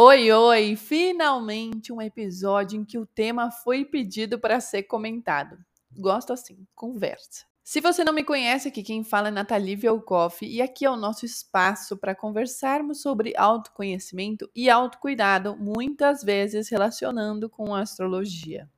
[0.00, 0.76] Oi, oi!
[0.76, 5.58] Finalmente um episódio em que o tema foi pedido para ser comentado.
[5.90, 7.44] Gosto assim, conversa.
[7.64, 10.94] Se você não me conhece, aqui quem fala é Nathalie Velkoff e aqui é o
[10.94, 18.70] nosso espaço para conversarmos sobre autoconhecimento e autocuidado, muitas vezes relacionando com astrologia.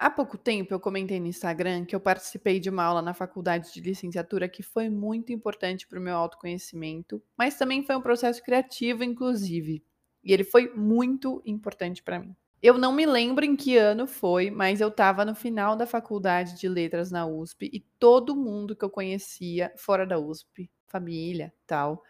[0.00, 3.70] Há pouco tempo eu comentei no Instagram que eu participei de uma aula na faculdade
[3.70, 8.42] de licenciatura que foi muito importante para o meu autoconhecimento, mas também foi um processo
[8.42, 9.84] criativo, inclusive.
[10.24, 12.34] E ele foi muito importante para mim.
[12.62, 16.58] Eu não me lembro em que ano foi, mas eu estava no final da faculdade
[16.58, 22.02] de letras na USP e todo mundo que eu conhecia fora da USP, família, tal,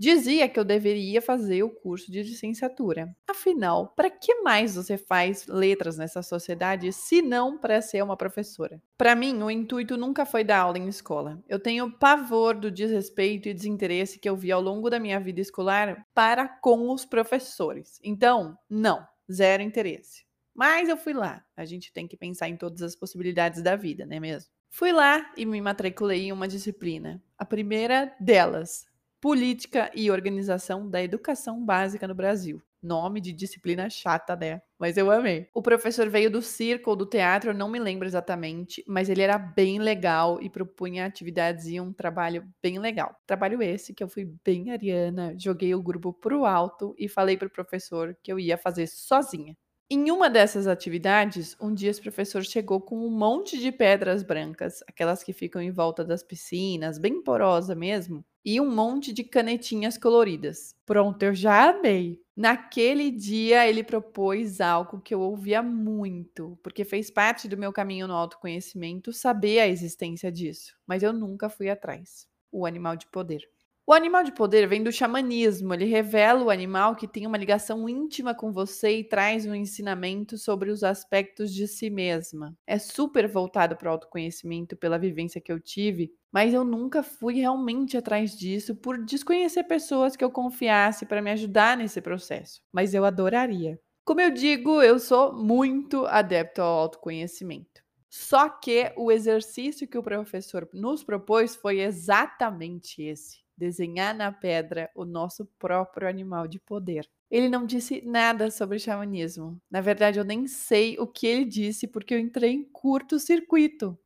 [0.00, 3.14] dizia que eu deveria fazer o curso de licenciatura.
[3.28, 8.82] Afinal, para que mais você faz letras nessa sociedade se não para ser uma professora?
[8.96, 11.44] Para mim, o intuito nunca foi dar aula em escola.
[11.46, 15.42] Eu tenho pavor do desrespeito e desinteresse que eu vi ao longo da minha vida
[15.42, 18.00] escolar para com os professores.
[18.02, 20.24] Então, não, zero interesse.
[20.54, 21.44] Mas eu fui lá.
[21.54, 24.50] A gente tem que pensar em todas as possibilidades da vida, não é mesmo?
[24.70, 27.22] Fui lá e me matriculei em uma disciplina.
[27.36, 28.86] A primeira delas,
[29.20, 32.62] Política e Organização da Educação Básica no Brasil.
[32.82, 34.62] Nome de disciplina chata, né?
[34.78, 35.46] Mas eu amei.
[35.52, 39.20] O professor veio do circo ou do teatro, eu não me lembro exatamente, mas ele
[39.20, 43.14] era bem legal e propunha atividades e um trabalho bem legal.
[43.26, 47.50] Trabalho esse que eu fui bem ariana, joguei o grupo pro alto e falei pro
[47.50, 49.54] professor que eu ia fazer sozinha.
[49.92, 54.82] Em uma dessas atividades, um dia esse professor chegou com um monte de pedras brancas,
[54.86, 59.98] aquelas que ficam em volta das piscinas, bem porosa mesmo, e um monte de canetinhas
[59.98, 60.76] coloridas.
[60.86, 62.20] Pronto, eu já amei.
[62.36, 68.06] Naquele dia ele propôs algo que eu ouvia muito, porque fez parte do meu caminho
[68.06, 72.28] no autoconhecimento saber a existência disso, mas eu nunca fui atrás.
[72.52, 73.42] O animal de poder.
[73.90, 77.88] O animal de poder vem do xamanismo, ele revela o animal que tem uma ligação
[77.88, 82.56] íntima com você e traz um ensinamento sobre os aspectos de si mesma.
[82.64, 87.40] É super voltado para o autoconhecimento pela vivência que eu tive, mas eu nunca fui
[87.40, 92.62] realmente atrás disso por desconhecer pessoas que eu confiasse para me ajudar nesse processo.
[92.72, 93.76] Mas eu adoraria.
[94.04, 97.82] Como eu digo, eu sou muito adepto ao autoconhecimento.
[98.08, 104.90] Só que o exercício que o professor nos propôs foi exatamente esse desenhar na pedra
[104.94, 107.06] o nosso próprio animal de poder.
[107.30, 109.60] Ele não disse nada sobre xamanismo.
[109.70, 113.96] Na verdade, eu nem sei o que ele disse porque eu entrei em curto-circuito.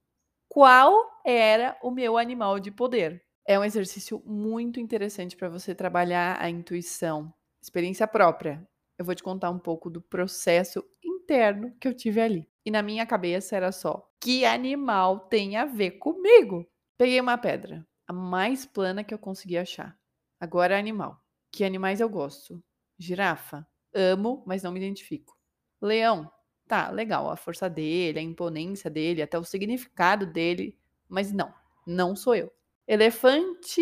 [0.49, 3.23] Qual era o meu animal de poder?
[3.47, 7.33] É um exercício muito interessante para você trabalhar a intuição,
[7.63, 8.67] experiência própria.
[8.99, 12.49] Eu vou te contar um pouco do processo interno que eu tive ali.
[12.65, 16.67] E na minha cabeça era só: que animal tem a ver comigo?
[16.99, 19.99] Peguei uma pedra, a mais plana que eu consegui achar.
[20.39, 21.23] Agora animal.
[21.51, 22.63] Que animais eu gosto?
[22.99, 23.67] Girafa.
[23.95, 25.37] Amo, mas não me identifico.
[25.81, 26.31] Leão.
[26.67, 27.31] Tá, legal.
[27.31, 30.77] A força dele, a imponência dele, até o significado dele.
[31.09, 31.53] Mas não,
[31.87, 32.53] não sou eu.
[32.87, 33.81] Elefante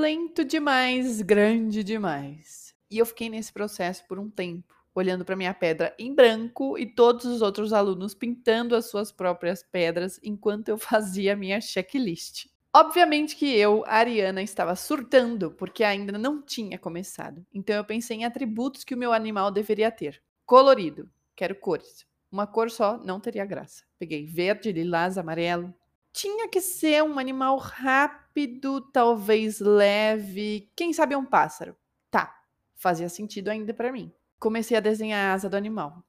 [0.00, 2.72] lento demais, grande demais.
[2.88, 6.86] E eu fiquei nesse processo por um tempo, olhando para minha pedra em branco e
[6.86, 12.46] todos os outros alunos pintando as suas próprias pedras enquanto eu fazia a minha checklist.
[12.72, 17.44] Obviamente que eu, Ariana, estava surtando porque ainda não tinha começado.
[17.52, 20.22] Então eu pensei em atributos que o meu animal deveria ter.
[20.46, 22.06] Colorido, quero cores.
[22.30, 23.82] Uma cor só não teria graça.
[23.98, 25.74] Peguei verde, lilás, amarelo.
[26.12, 31.76] Tinha que ser um animal rápido, talvez leve, quem sabe um pássaro.
[32.08, 32.32] Tá,
[32.76, 34.12] fazia sentido ainda para mim.
[34.38, 36.04] Comecei a desenhar a asa do animal.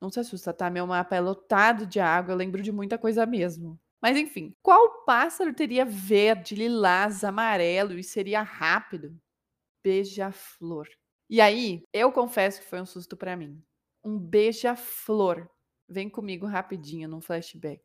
[0.00, 0.70] Não se assusta, tá?
[0.70, 3.78] Meu mapa é lotado de água, eu lembro de muita coisa mesmo.
[4.04, 9.18] Mas enfim, qual pássaro teria verde, lilás, amarelo e seria rápido?
[9.82, 10.86] Beija-flor.
[11.30, 13.58] E aí, eu confesso que foi um susto para mim.
[14.04, 15.48] Um beija-flor.
[15.88, 17.82] Vem comigo rapidinho num flashback.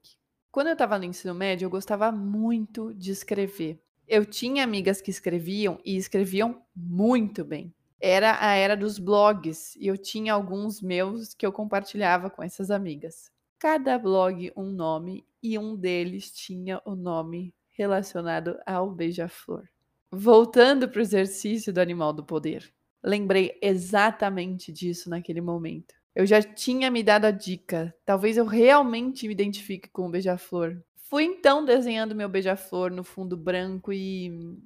[0.52, 3.82] Quando eu estava no ensino médio, eu gostava muito de escrever.
[4.06, 7.74] Eu tinha amigas que escreviam e escreviam muito bem.
[7.98, 12.70] Era a era dos blogs e eu tinha alguns meus que eu compartilhava com essas
[12.70, 13.32] amigas.
[13.60, 19.68] Cada blog um nome e um deles tinha o nome relacionado ao beija-flor.
[20.10, 22.74] Voltando para o exercício do animal do poder,
[23.04, 25.94] lembrei exatamente disso naquele momento.
[26.16, 30.82] Eu já tinha me dado a dica, talvez eu realmente me identifique com o beija-flor.
[30.96, 34.58] Fui então desenhando meu beija-flor no fundo branco e.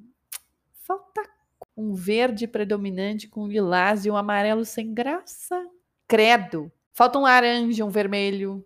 [0.84, 1.24] Falta
[1.76, 5.68] um verde predominante com lilás e um amarelo sem graça.
[6.08, 6.72] Credo!
[6.94, 8.64] Falta um laranja, um vermelho,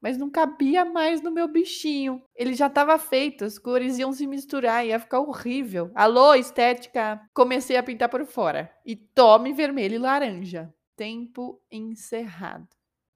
[0.00, 2.22] mas não cabia mais no meu bichinho.
[2.34, 5.90] Ele já estava feito, as cores iam se misturar, ia ficar horrível.
[5.94, 7.20] Alô, estética!
[7.34, 8.72] Comecei a pintar por fora.
[8.84, 10.72] E tome vermelho e laranja.
[10.96, 12.68] Tempo encerrado.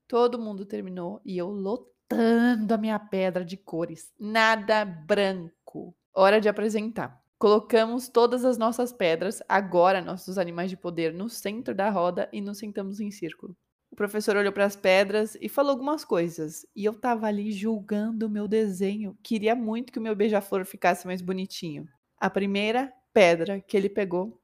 [0.06, 4.12] Todo mundo terminou e eu lotando a minha pedra de cores.
[4.18, 5.94] Nada branco.
[6.14, 7.24] Hora de apresentar.
[7.38, 12.40] Colocamos todas as nossas pedras, agora nossos animais de poder, no centro da roda e
[12.40, 13.56] nos sentamos em círculo.
[13.94, 16.66] O professor olhou para as pedras e falou algumas coisas.
[16.74, 19.16] E eu tava ali julgando o meu desenho.
[19.22, 21.86] Queria muito que o meu beija-flor ficasse mais bonitinho.
[22.18, 24.42] A primeira pedra que ele pegou,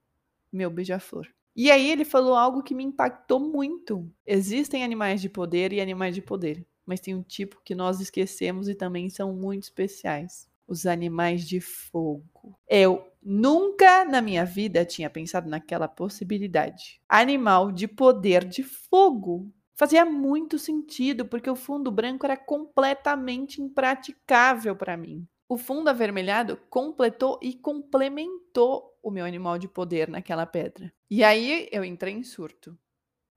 [0.52, 1.26] meu beija-flor.
[1.56, 4.08] E aí ele falou algo que me impactou muito.
[4.24, 8.68] Existem animais de poder e animais de poder, mas tem um tipo que nós esquecemos
[8.68, 12.56] e também são muito especiais os animais de fogo.
[12.68, 17.00] Eu nunca na minha vida tinha pensado naquela possibilidade.
[17.08, 19.52] Animal de poder de fogo.
[19.74, 25.26] Fazia muito sentido, porque o fundo branco era completamente impraticável para mim.
[25.48, 30.92] O fundo avermelhado completou e complementou o meu animal de poder naquela pedra.
[31.10, 32.78] E aí eu entrei em surto.